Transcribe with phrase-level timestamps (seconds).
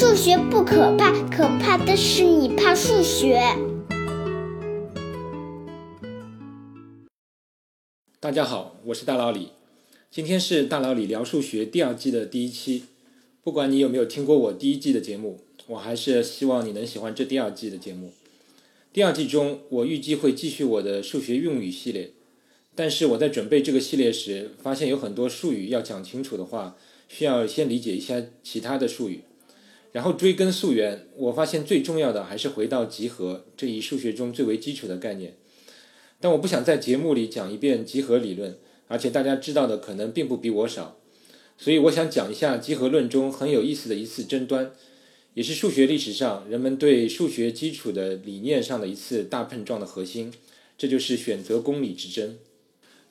[0.00, 3.38] 数学不可怕，可怕的是你怕数学。
[8.18, 9.48] 大家好，我是大老李，
[10.10, 12.84] 今天是大老李聊数学第二季的第一期。
[13.42, 18.14] 不管你有没有听过我第一季的节目，我还是希望你能喜欢这第二季的节目。
[18.94, 22.12] 第二季中，我预计会继续我的数学用语系列，
[22.74, 29.20] 但是我在准备这个系列时，发现有很多术语要讲清楚的话，需要先理解一下其他的术语，
[29.92, 31.08] 然后追根溯源。
[31.16, 35.36] 我发现最重要的还是回到集合这一数学中最为基础的概念。
[36.20, 38.58] 但我不想在节目里讲一遍集合理论，
[38.88, 40.98] 而且大家知道的可能并不比我少，
[41.56, 44.72] 所以我想讲一下集合论中很有意思的一次争端。
[45.32, 50.32] 也是数学历史上人们对数学基础的理念上的一次大碰撞的核心，
[50.76, 52.36] 这就是选择公理之争。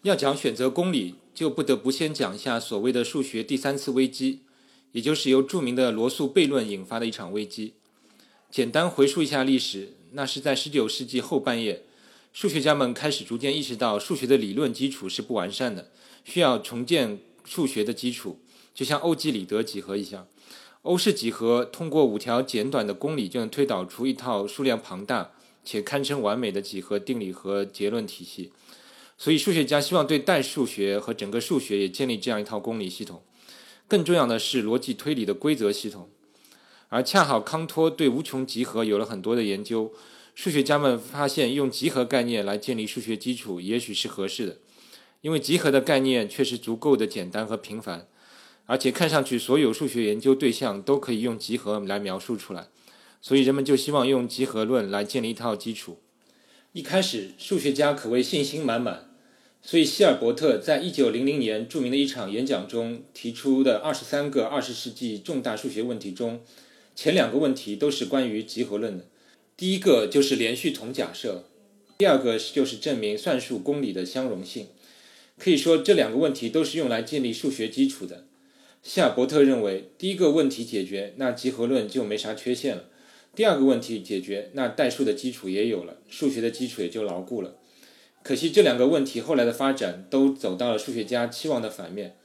[0.03, 4.41] 要讲选择公理，就不得不先讲一下所谓的数学第三次危机，
[4.91, 7.73] 也就是由著名的罗素悖论引发的一场危机。
[8.49, 11.83] 简单回溯一下历史，那是在19世纪后半叶，
[12.33, 15.91] 数学家们开始逐渐意识到数学的理论基础是不完善的，
[16.23, 18.39] 需要重建数学的基础，
[18.73, 20.27] 就像欧几里得几何一样。
[20.81, 28.51] 欧式几何通过五条简短的公理就能推导出一套数量庞大且堪称完美的几何定理和结论体系，
[29.17, 33.21] 所以数学家希望对代数学和整个数学也建立这样一套公理系统。
[33.89, 36.09] 更重要的是逻辑推理的规则系统。
[36.87, 39.91] 而恰好康托对无穷集合有了很多的研究，
[40.33, 44.57] 数学家们发现用集合概念来建立数学基础也许是合适的，
[45.21, 48.07] 因为集合的概念确实足够的简单和平凡。
[48.65, 52.67] 而且看上去，所有数学研究对象都可以用集合来描述出来，
[53.19, 55.99] 所以人们就希望用集合论来建立一套基础。
[56.73, 59.08] 一开始，数学家可谓信心满满，
[59.61, 66.41] 所以希尔伯特在一九零零年著名的一场演讲中提出的二十三个二十世纪重大数学问题中，
[66.95, 69.05] 前两个问题都是关于集合论的。
[69.55, 71.43] 第一个就是连续统假设，
[71.97, 74.67] 第二个就是证明算术公理的相容性。
[75.37, 78.25] 可以说，这两个问题都是用来建立数学基础的。
[78.81, 82.83] 希尔伯特认为，第一个问题解决，那集合论就没啥缺陷了；
[83.35, 87.57] 第二个问题解决，那代数的基础也有了，数学的基础也就牢固了。
[88.23, 92.15] 可惜这两个问题后来的发展都走到了数学家期望的反面。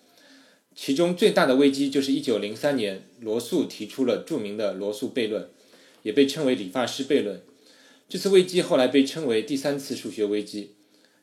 [0.74, 5.48] 其中最大的危机就是1903年，罗素提出了著名的罗素悖论，
[6.02, 7.40] 也被称为理发师悖论。
[8.08, 10.72] 这次危机后来被称为第三次数学危机，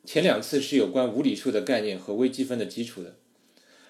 [0.06, 3.16] 前两次是有关无理数的概念和微积分的基础的。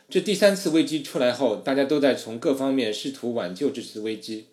[0.10, 4.48] 这第三次危机出来后，大家都在从各方面试图挽救这次危机。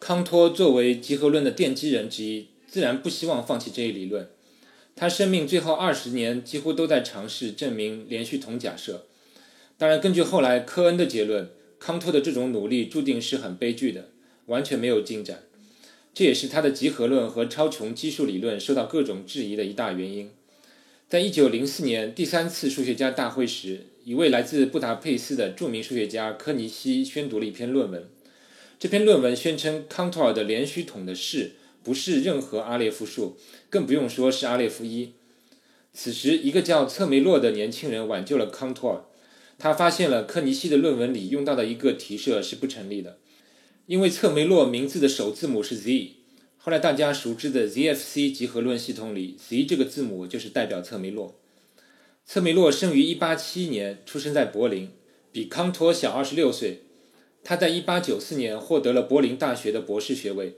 [0.00, 4.28] 康托作为集合论的奠基人之一，自然不希望放弃这一理论。
[4.94, 9.06] 他生命最后二十年几乎都在尝试证明连续统假设。
[9.78, 14.10] 当然，根据后来科恩的结论，康托的这种努力注定是很悲剧的，
[14.46, 15.42] 完全没有进展。
[16.14, 20.30] 这也是他的集合论和超穷基数理论受到各种质疑的一大原因。
[21.08, 28.08] 在一九零四年第三次数学家大会时，一位来自布达佩斯的著名数学家科尼西宣读了一篇论文。
[28.78, 31.52] 这篇论文宣称康托尔的连续统的式
[31.82, 33.36] 不是任何阿列夫数，
[33.68, 35.12] 更不用说是阿列夫一。
[35.92, 39.04] 此时，一个叫策梅洛的年轻人挽救了康托尔。
[39.58, 43.18] 他发现了科尼西的论文里用到的一个提设是不成立的，
[43.86, 46.14] 因为策梅洛名字的首字母是 Z。
[46.56, 51.38] 后来大家熟知的 ZFC 集合论系统里，Z 这个字母就是代表策梅洛。
[52.24, 54.88] 策梅洛生于187年，出生在柏林，
[55.30, 56.82] 比康托小26岁。
[57.44, 60.56] 他在1894年获得了柏林大学的博士学位，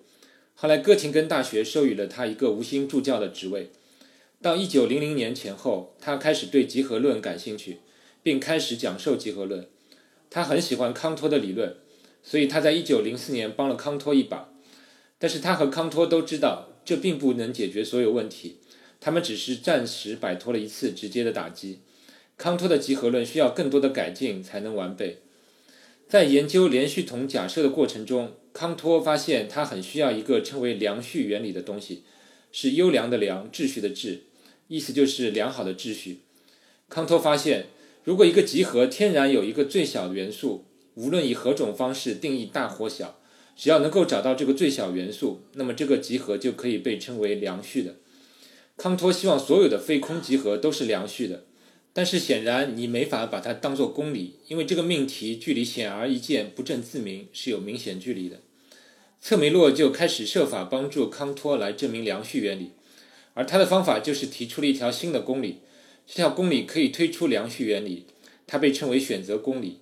[0.54, 3.70] 后来哥廷根大学授予了他一个无薪助教的职位。
[4.40, 7.78] 到1900年前后，他开始对集合论感兴趣，
[8.22, 9.66] 并开始讲授集合论。
[10.30, 11.76] 他很喜欢康托的理论，
[12.22, 14.50] 所以他在1904年帮了康托一把。
[15.18, 18.58] 但是他和康托都知道，这并不能解决所有问题。
[19.00, 21.80] 他们只是暂时摆脱了一次直接的打击。
[22.36, 25.18] 康托的集合论需要更多的改进才能完备。
[26.08, 32.04] 在研究连续统假设的过程中，康托发现他很需要一个称为良序原理的东西，
[32.52, 34.20] 是优良的良，秩序的秩，
[34.68, 36.20] 意思就是良好的秩序。
[36.88, 37.66] 康托发现，
[38.04, 43.18] 如果一个集合天然有一个最小元素，无论以何种方式定义大或小，
[43.56, 47.96] 只要能够找到这个最小元素，那么这个集合就可以被称为良序的。
[48.76, 51.44] 康托希望所有的非空集合都是良序的，
[51.94, 58.40] 但是显然你没法把它当做公理，因为这个命题距离显而易见不证自明是有明显距离的。
[59.20, 62.72] 策梅洛就开始设法帮助康托来证明良序原理，
[63.32, 65.60] 而他的方法就是提出了一条新的公理，
[66.06, 68.04] 这条公理可以推出良序原理，
[68.46, 69.78] 它被称为选择公理。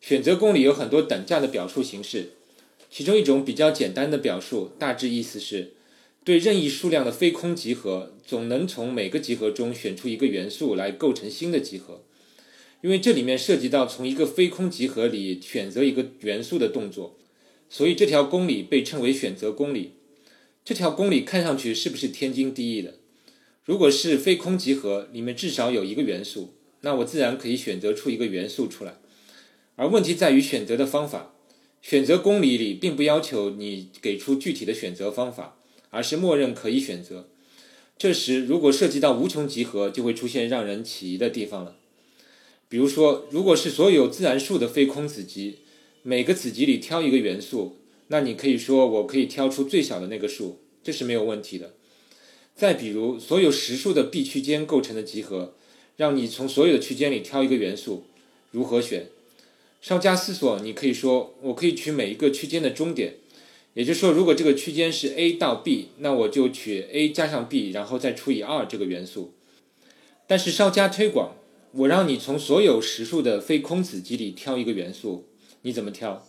[0.00, 2.30] 选择公理有很多等价的表述形式，
[2.90, 5.72] 其中一种比较简单的表述，大致意思是：
[6.24, 12.02] 对任意数量的非空集合，总能从每个集合中选出一个元素来构成新的集合。
[12.80, 17.18] 因为这里面涉及到从一个非空集合里选择一个元素的动作，
[17.68, 19.92] 所以这条公理被称为选择公理。
[20.64, 22.94] 这条公理看上去是不是天经地义的？
[23.64, 28.96] 如果是非空集合，里面至少有一个元素，那我自然可以选择出一个元素出来。
[29.76, 31.32] 而问题在于选择的方法。
[31.82, 35.58] 选择公理里并不要求你给出具体的选择方法，
[35.94, 37.28] 而是默认可以选择。
[37.96, 41.76] 这时，如果涉及到无穷集合，就会出现让人起疑的地方了。
[42.68, 45.58] 比如说，如果是所有自然数的非空子集，
[46.02, 47.76] 每个子集里挑一个元素，
[48.08, 51.74] 那你可以说我可以挑出最小的那个数，这是没有问题的。
[52.56, 55.54] 再比如，所有实数的 B 区间构成的集合，
[55.96, 58.04] 让你从所有的区间里挑一个元素，
[58.50, 59.06] 如何选？
[59.80, 63.14] 稍加思索，你可以说，我可以取每一个区间的中点，
[63.74, 69.34] 也就是说，如果这个区间是 a 到 b，那我就取 a 加上 b，然后再除以二这个元素。
[70.26, 71.36] 但是稍加推广，
[71.72, 75.26] 我让你从所有实数的非空子集里挑一个元素，
[75.62, 76.24] 你怎么挑？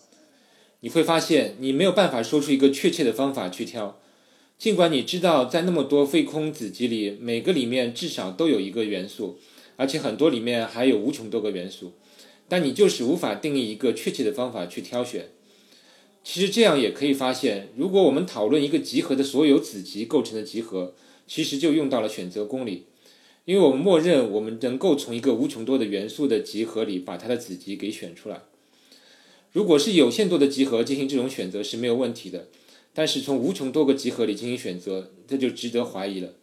[0.81, 3.99] 你会发现你没有办法说出一个确切的方法去挑，
[4.57, 9.39] 尽管你知道在那么多非空子集里，每个里面至少都有一个元素，
[9.75, 11.93] 而且很多里面还有无穷多个元素。
[12.47, 15.29] 但你就是无法定义一个确切的方法去挑选。
[16.27, 20.95] 其实这样也可以发现，如果我们讨论一个集合的所有子集构成的集合，
[21.27, 22.85] 其实就用到了选择公理，
[23.45, 28.41] 因为我们默认我们能够从一个无穷多的元素的集合里把它的子集给选出来。
[29.51, 32.47] 如果是有限多的集合进行这种选择是没有问题的，
[32.95, 36.33] 但是从无穷多个集合里进行选择，这就值得怀疑了。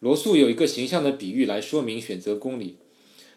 [0.00, 2.76] 罗素有一个形象的比喻来说明选择公理。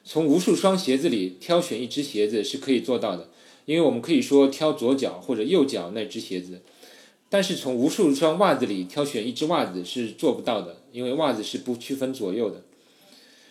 [0.06, 3.30] 从无数双鞋子里挑选一只鞋子是可以做到的，
[3.66, 6.62] 因为我们可以说挑左脚或者右脚那只鞋子。
[7.28, 12.64] 但是从无数双袜子里挑选一只袜子是做不到的，因为袜子是不区分左右的。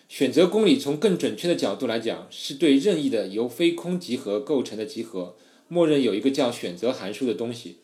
[0.09, 5.35] 选择公理从更准确的角度来讲，是对任意的由非空集合构成的集合，
[5.67, 7.79] 默认有一个叫选择函数的东西，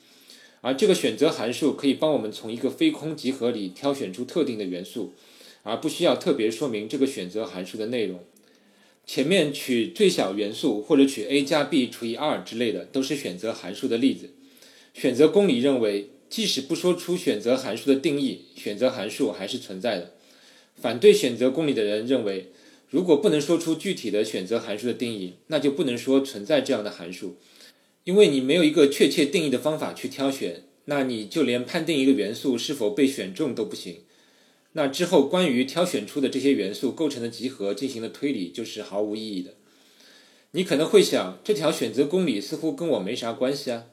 [0.61, 5.12] 而这个选择函数可以帮我们从一个非空集合里挑选出特定的元素，
[5.65, 8.21] 而不需要特别说明这个选择函数的内容。
[9.12, 14.31] 前面取最小元素或者取 a 加 b 除以二之类的，都是选择函数的例子。
[14.95, 20.12] 选择公理认为，即使不说出选择函数的定义，选择函数还是存在的。
[20.77, 22.53] 反对选择公理的人认为，
[22.89, 27.35] 如果不能说出具体的选择函数的定义，那就不能说存在这样的函数，
[28.05, 34.03] 因为你没有一个确切定义的方法去挑选，那你就连判定一个元素是否被选中都不行。
[34.72, 39.55] 那之后，关于挑选出的这些元素构成的集合进行的推理就是毫无意义的。
[40.52, 43.87] 你可能会想，这条选择公理似乎跟我没啥关系啊，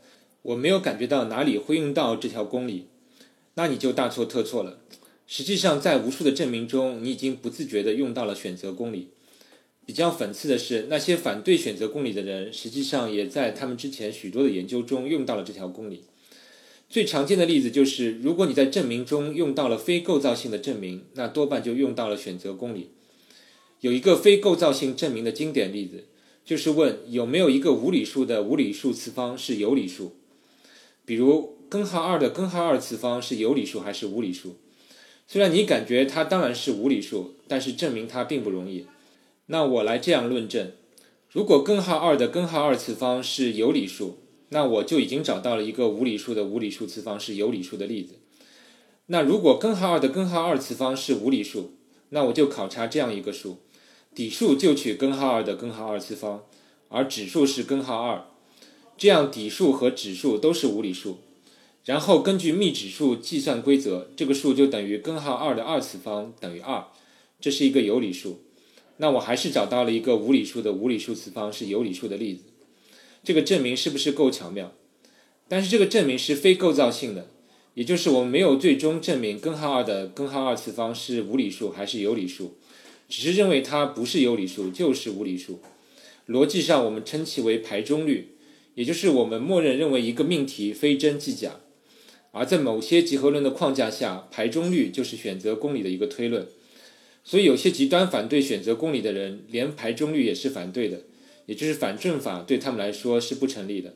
[0.44, 2.88] 我没有感觉到哪里会用到这条公理。
[3.56, 4.80] 那你就大错特错了。
[5.26, 9.10] 实际上，在无数的证明中，你已经不自觉地用到了选择公理。
[9.86, 16.04] 比较讽刺的是，那些反对选择公理的人，实际上也在他们之前许多的研究中用到了这条公理。
[16.90, 22.92] 最常见的例子就是，如果你在证明中用到了非构造性的证明，那多半就用到了选择公理。
[23.82, 26.06] 有一个非构造性证明的经典例子，
[26.46, 30.16] 就是问有没有一个无理数的无理数次方是有理数。
[31.06, 34.56] 比如根号二的根号二次方是有理数还是无理数？
[35.28, 38.86] 虽然你感觉它当然是无理数，但是证明它并不容易。
[39.48, 40.72] 那我来这样论证：
[41.30, 44.20] 如果根号二的根号二次方是有理数。
[44.50, 48.16] 那我就已经找到了一个无理数的无理数次方是有理数的例子。
[49.08, 51.72] 那如果根号二的根号二次方是无理数，
[52.10, 53.60] 那我就考察这样一个数，
[54.16, 56.44] 底数就取根号二的根号二次方，
[56.90, 58.26] 而指数是根号二，
[58.98, 61.20] 这样底数和指数都是无理数。
[61.86, 66.86] 然后根据幂指数计算规则，这个数就等于根号二的二次方等于二，
[67.40, 68.42] 这是一个有理数。
[68.98, 72.44] 那我还是找到了一个无理数的无理数次方是有理数的例子。
[73.28, 74.74] 这个证明是不是够巧妙？
[75.50, 77.28] 但是这个证明是非构造性的，
[77.74, 82.56] 也就是我们没有最终证明根号二的根号二次方是无理数还是有理数，
[83.10, 85.60] 只是认为它不是有理数就是无理数。
[86.26, 88.30] 逻辑上我们称其为排中律，
[88.76, 91.60] 也就是我们默认认为一个命题非真即假。
[92.32, 96.48] 而在某些集合论的框架下，排中律就是选择公理的一个推论。
[97.26, 101.02] 所以有些极端反对选择公理的人，连排中律也是反对的。
[101.48, 103.96] 也就是反证法对他们来说是不成立的。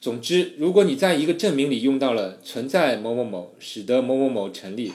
[0.00, 4.90] 总之，如果你在一个证明里用到了存在某某某，使得某某某成立，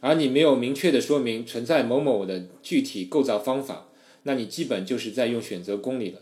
[0.00, 3.88] 而你没有明确的说明存在某某的具体构造方法，
[4.24, 6.18] 那你基本就是在用选择公理了。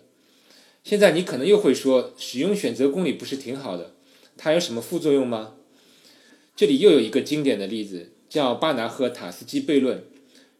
[0.84, 3.94] 现在你可能又会说，使用选择公理不是挺好的？
[4.36, 5.54] 它有什么副作用吗？
[6.54, 10.04] 这里又有一个经典的例子，叫巴拿赫塔斯基悖论。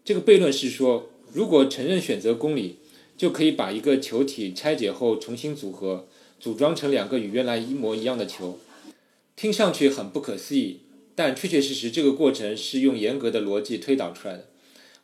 [0.05, 2.79] 这个悖论是说，如果承认选择公理，
[3.19, 6.07] 就可以把一个球体拆解后重新组合，
[6.39, 8.59] 组装成两个与原来一模一样的球。
[9.35, 10.81] 听上去很不可思议，
[11.17, 14.47] 但确确实实这个过程是用严格的逻辑推导出来的。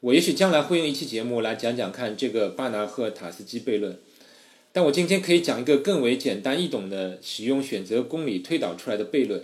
[0.00, 3.98] 我也许将来会用一期节目来讲讲看这个巴拿赫塔斯基悖论，
[4.70, 9.42] 但我今天可以讲一个更为简单易懂的使用选择公理推导出来的悖论。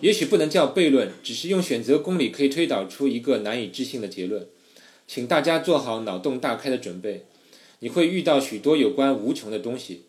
[0.00, 4.46] 也许不能叫悖论，只是用选择公理可以推导出一个难以置信的结论。
[5.06, 7.24] 请大家做好脑洞大开的准备，
[7.80, 10.02] 你会遇到许多有关无穷的东西。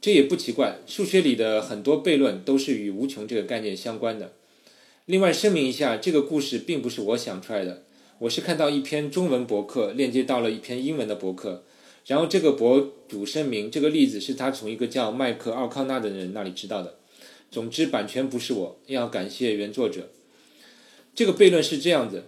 [0.00, 4.32] 这也不奇怪，数学里的很多悖论都是与无穷这个概念相关的。
[5.06, 7.84] 另外声明一下，这个故事并不是我想出来的，
[8.18, 11.64] 我是看到一篇中文博客链接到了一篇英文的博客，
[12.06, 16.96] 然后这个博主声明这个例子是他从一个叫麦克奥康纳的人那里知道的。
[17.50, 20.08] 总之，版权不是我，要感谢原作者。
[21.14, 22.24] 这个悖论是这样子：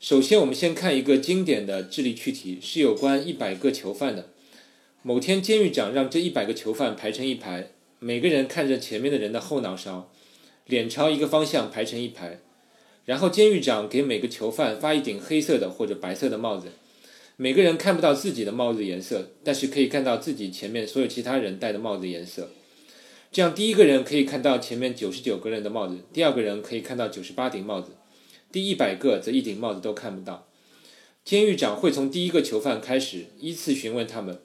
[0.00, 4.28] 首先，我们先看一个经典的智力趣题，是有关一百个囚犯的。
[5.02, 10.12] 某天，监狱长让这一百个囚犯排成一排，每个人看着前面的人的后脑勺，
[10.66, 12.38] 脸朝一个方向排成一排。
[13.06, 16.68] 然后，监狱长给每个囚犯发一顶黑色的或者白色的帽子，
[17.36, 22.50] 每个人看不到自己的帽子颜色，但是可以看到自己前面所有其他人戴的帽子颜色。
[23.32, 27.90] 这样，第一个人可以看到前面九十九个人的帽子，第二个人可以看到九十八顶帽子，
[28.50, 30.48] 第一百个则一顶帽子都看不到。
[31.24, 34.38] 监狱长会从第一个囚犯开始，依次询问他们，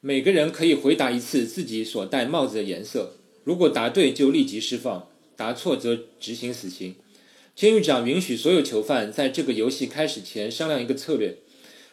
[0.00, 3.16] 每个人可以回答一次自己所戴帽子的颜色。
[3.44, 6.94] 如果答对，就立即释放；答错则执行死刑。
[7.56, 11.38] 监狱长允许所有囚犯在这个游戏开始前商量一个策略。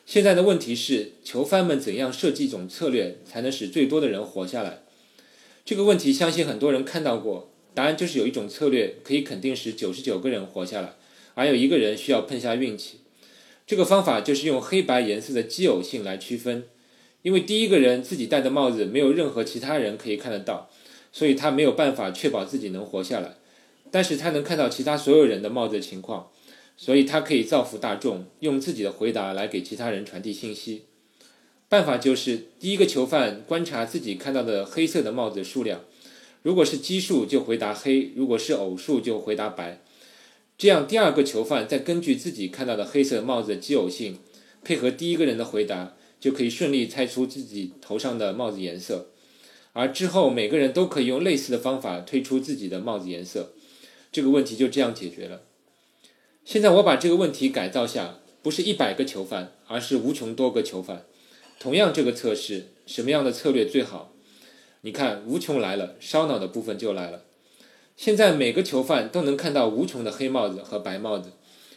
[0.06, 4.84] 现在的问题是，囚犯们怎样设计一种策略，才能使最多的人活下来？
[5.64, 10.96] 这个问题相信很多人看到过，答案就是有一种策略可以肯定使九十九个人活下来，
[11.40, 12.98] 还有一个人需要碰下运气。
[13.66, 16.66] 这个方法就是用黑白颜色的奇偶性来区分，
[17.22, 20.70] 因为第一个人自己戴的帽子没有任何其他人可以看得到，
[21.14, 23.38] 所以他没有办法确保自己能活下来。
[23.90, 26.30] 但是他能看到其他所有人的帽子情况，
[26.76, 30.84] 所以他可以造福大众，用自己的回答来给其他人传递信息。
[31.70, 35.86] 办法就是，第一个囚犯观察自己看到的黑色的帽子数量，
[36.44, 39.82] 如果是奇数就回答黑，如果是偶数就回答白。
[40.60, 44.20] 这样，第二个囚犯再根据自己看到的黑色帽子的奇偶性，
[44.62, 49.08] 配合第一个人的回答，就可以顺利猜出自己头上的帽子颜色。
[49.72, 53.54] 而之后每个人都可以用类似的方法推出自己的帽子颜色，
[54.12, 55.44] 这个问题就这样解决了。
[56.44, 61.06] 现在我把这个问题改造下，不是一百个囚犯，而是无穷多个囚犯。
[61.58, 64.14] 同样，这个测试什么样的策略最好？
[64.82, 67.24] 你看，无穷来了，烧脑的部分就来了。
[68.00, 71.34] 现在每个囚犯都能看到无穷的黑帽子和白帽子，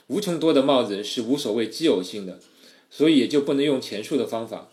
[0.07, 2.39] 无穷多的帽子是无所谓奇偶性的，
[2.93, 4.69] 所以也就不能用前述的方法。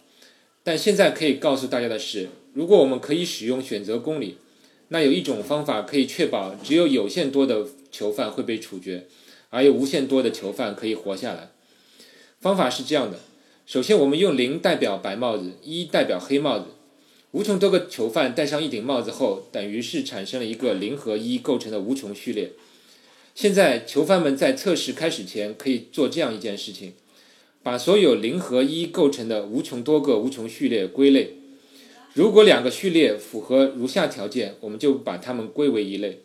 [0.64, 4.38] 但现在可以告诉大家的是，如果我们可以使用选择公理，
[4.90, 9.08] 那有一种方法可以确保只有有限多的囚犯会被处决，
[9.50, 11.50] 而有无限多的囚犯可以活下来。
[12.40, 13.18] 方法是这样的。
[13.66, 16.66] 首先，我们用零代表白帽子，一代表黑帽子。
[17.32, 22.54] 无穷多个囚犯戴上一顶帽子后，等于是产生了一个零和一构成的无穷序列。
[23.36, 26.94] 现在，囚犯们在测试开始前可以做这样一件事情：
[27.62, 31.36] 把所有零和一构成的无穷多个无穷序列归类。
[32.16, 36.22] 如果两个序列符合如下条件，我们就把它们归为一类；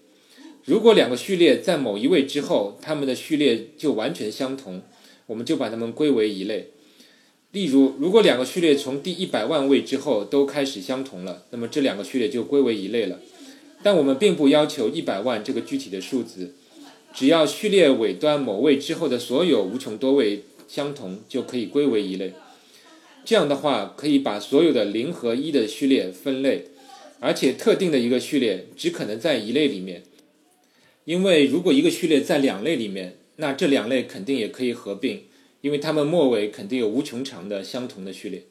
[0.64, 4.80] 如果两个序列在某一位之后，它们的序列就完全相同，
[5.26, 6.70] 我们就把它们归为一类。
[7.54, 13.20] 例如，如果两个序列从第一百万位之后都开始相同了，那么这两个序列就归为一类了。
[13.80, 16.52] 但我们并不要求一百万这个具体的数字，
[17.14, 22.32] 只要序列尾端某位之后的所有无穷多位相同，就可以归为一类。
[23.24, 26.64] 这样的话，可以把所有的零和一的序列分类，
[27.20, 30.02] 而且特定的一个序列只可能在一类里面，
[31.04, 35.22] 因为如果一个序列在两类里面，那这两类肯定也可以合并。
[35.64, 38.44] 因为它们末尾肯定有无穷长的相同的序列，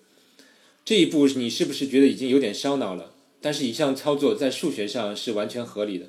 [0.84, 3.14] 这一步你是不是觉得已经有点烧脑了？
[3.40, 6.08] 但是以上操作在数学上是完全合理的。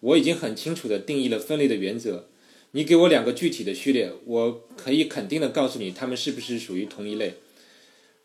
[0.00, 2.28] 我已经很清楚地定义了分类的原则。
[2.72, 7.36] 你给我两个具体的序列，我可以肯定地告诉你它们是不是属于同一类。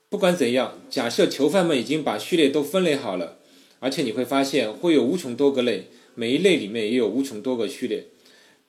[0.10, 3.38] 不管怎样，假设囚犯们已经把序列都分类好了，
[3.80, 5.86] 而且你会发现会有无穷多个类，
[6.16, 8.08] 每一类里面也有无穷多个序列，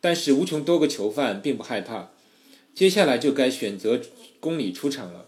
[0.01, 2.13] 但是无穷多个囚犯并不害怕。
[2.75, 4.01] 接下来就该选择
[4.39, 5.27] 公理出场了。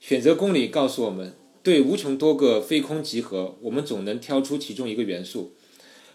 [0.00, 5.52] 选择公理告诉我们，对无穷多个非空集合，我们总能挑出其中一个元素。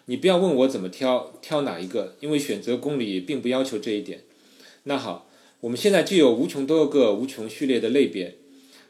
[0.05, 4.21] 你不要问我怎么挑，挑哪一个，因为选择公理并不要求这一点。
[4.83, 5.29] 那好，
[5.61, 8.35] 我们现在就有无穷多个无穷序列的类别，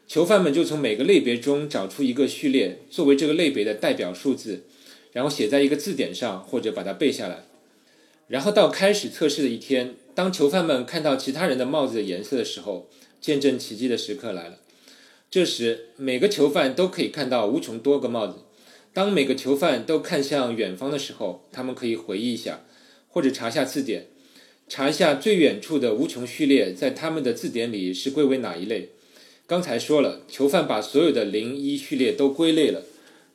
[0.08, 4.64] 囚犯们就从每个类别中找出一个序列作为这个类别的代表数字，
[5.12, 7.46] 然后写在一个字典上或者把它背下来。
[8.28, 12.90] 然后到开始测试的一天，当囚犯们看到其他人的帽子的颜色的时候，
[13.22, 14.58] 见证奇迹的时刻来了。
[15.32, 18.40] 这时，每个囚犯都可以看到无穷多个帽子。
[18.92, 22.66] 当每个囚犯都看向远方的时候，他们可以回忆一下，
[23.08, 24.08] 或者查下字典，
[24.68, 28.90] 查一下最远处的无穷序列在他们的字典里是归为哪一类。
[29.48, 32.84] 刚才说了，囚犯把所有的零一序列都归类了。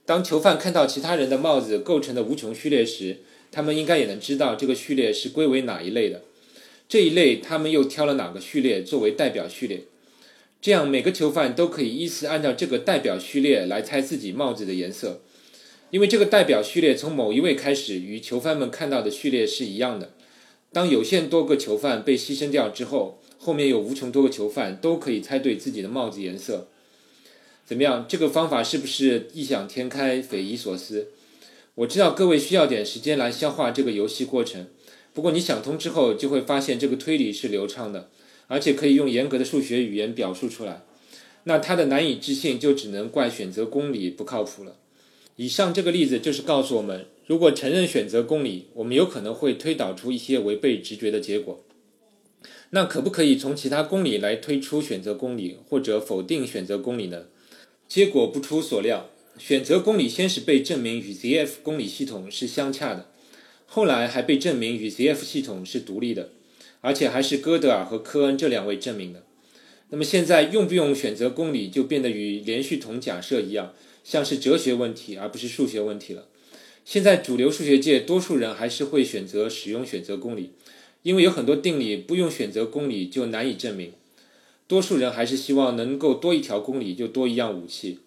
[0.04, 6.20] 当囚犯看到其他人的帽子构成的无穷序列时，他们应该也能知道这个序列是归为哪一类的。
[6.88, 9.84] 这一类他们又挑了哪个序列作为代表序列？
[10.60, 15.22] 这样每个囚犯都可以依次按照这个代表序列来猜自己帽子的颜色。
[15.90, 20.14] 因为这个代表序列从某一位开始，与囚犯们看到的序列是一样的。
[20.72, 26.68] 当有限多个囚犯被牺牲掉之后，后面有无穷多个囚犯都可以猜对自己的帽子颜色。
[27.64, 28.06] 怎么样？
[28.08, 31.08] 这个方法是不是异想天开、匪夷所思？
[31.76, 34.66] 我知道各位需要点时间来消化这个游戏过程，
[35.14, 38.10] 不过你想通之后，就会发现这个推理是流畅的，
[38.48, 40.82] 而且可以用严格的数学语言表述出来。
[41.44, 44.76] 那它的难以置信，就只能怪选择公理不靠谱了。
[45.36, 51.64] 以上这个例子就是告诉我们，如果承认选择公理，我们有可能会推导出一些违背直觉的结果。
[52.70, 57.26] 那可不可以从其他公理来推出选择公理，或者否定选择公理呢？
[57.86, 63.10] 结果不出所料，选择公理先是被证明与 ZF 公理系统是相洽的，
[63.66, 66.30] 后来还被证明与 ZF 系统是独立的，
[66.80, 69.24] 而且还是哥德尔和科恩这两位证明的。
[69.90, 73.74] 那么现在用不用选择公理，就变得与连续统假设一样。
[74.04, 76.26] 像是哲学问题，而不是数学问题了。
[76.84, 80.50] 现在主流数学界多数人还是会选择使用选择公理，
[81.02, 83.92] 因为有很多定理不用选择公理就难以证明。
[84.68, 88.00] 多数人还是希望能够多一条公理就多一样武器。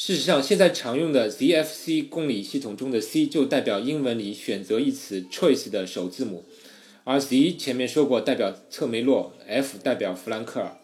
[0.00, 6.44] 事实上，现在常用的 ZFC 公理系统中的 C 就代表英文里“选择”一词 “choice” 的首字母，
[7.02, 10.78] 而 Z 前面说过代表策梅洛，F 代表弗兰克尔。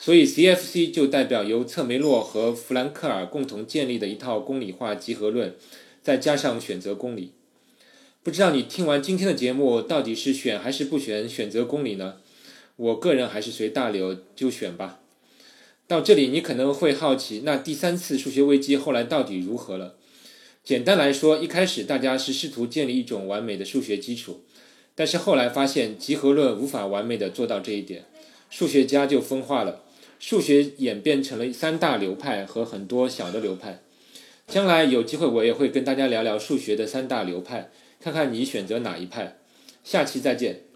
[0.00, 5.54] 所以，CFC 就代表由策梅洛和弗兰克尔共同建立的一套公理化集合论，
[6.02, 7.30] 再加上选择公理。
[8.24, 12.16] 不知道你听完今天的节目，到底是选还是不选选择公理呢？
[12.74, 14.98] 我个人还是随大流，就选吧。
[15.88, 19.94] 到这里，你可能会好奇，那第三次数学危机后来到底如何了？
[20.62, 24.44] 简单来说，一开始大家是试图建立一种完美的数学基础，
[24.94, 28.04] 但是后来发现集合论无法完美的做到这一点，
[28.50, 29.82] 数学家就分化了。
[30.20, 33.80] 数学演变成了三大流派和很多小的流派。
[34.46, 39.38] 将来有机会，我也会跟大家聊聊数学的三大流派，看看你选择哪一派。
[39.82, 40.67] 下期再见。